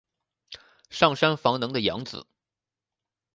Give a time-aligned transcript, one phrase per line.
[0.89, 2.25] 上杉房能的养子。